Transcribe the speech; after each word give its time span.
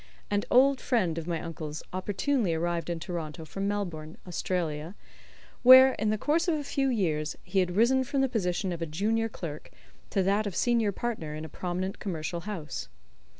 An 0.31 0.41
old 0.49 0.81
friend 0.81 1.19
of 1.19 1.27
my 1.27 1.39
uncle's 1.39 1.83
opportunely 1.93 2.55
arrived 2.55 2.89
in 2.89 2.99
Toronto 2.99 3.45
from 3.45 3.67
Melbourne, 3.67 4.17
Australia, 4.25 4.95
where, 5.61 5.93
in 5.93 6.09
the 6.09 6.17
course 6.17 6.47
of 6.47 6.55
a 6.55 6.63
few 6.63 6.87
years, 6.89 7.35
he 7.43 7.59
had 7.59 7.75
risen 7.75 8.03
from 8.03 8.21
the 8.21 8.27
position 8.27 8.71
of 8.73 8.81
a 8.81 8.87
junior 8.87 9.29
clerk 9.29 9.69
to 10.09 10.23
that 10.23 10.47
of 10.47 10.55
senior 10.55 10.91
partner 10.91 11.35
in 11.35 11.45
a 11.45 11.49
prominent 11.49 11.99
commercial 11.99 12.39
house. 12.39 12.87